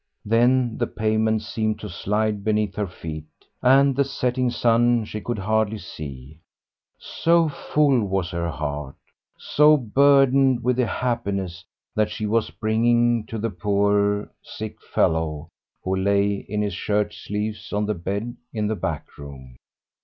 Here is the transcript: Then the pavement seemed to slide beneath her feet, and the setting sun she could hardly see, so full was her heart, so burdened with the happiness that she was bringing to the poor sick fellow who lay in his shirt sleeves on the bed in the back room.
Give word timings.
Then 0.25 0.79
the 0.79 0.87
pavement 0.87 1.43
seemed 1.43 1.79
to 1.81 1.87
slide 1.87 2.43
beneath 2.43 2.73
her 2.75 2.87
feet, 2.87 3.27
and 3.61 3.95
the 3.95 4.03
setting 4.03 4.49
sun 4.49 5.05
she 5.05 5.21
could 5.21 5.37
hardly 5.37 5.77
see, 5.77 6.39
so 6.97 7.47
full 7.47 8.03
was 8.05 8.31
her 8.31 8.49
heart, 8.49 8.95
so 9.37 9.77
burdened 9.77 10.63
with 10.63 10.77
the 10.77 10.87
happiness 10.87 11.63
that 11.95 12.09
she 12.09 12.25
was 12.25 12.49
bringing 12.49 13.27
to 13.27 13.37
the 13.37 13.51
poor 13.51 14.31
sick 14.41 14.81
fellow 14.81 15.49
who 15.83 15.95
lay 15.95 16.33
in 16.49 16.63
his 16.63 16.73
shirt 16.73 17.13
sleeves 17.13 17.71
on 17.71 17.85
the 17.85 17.93
bed 17.93 18.35
in 18.51 18.65
the 18.65 18.75
back 18.75 19.19
room. 19.19 19.55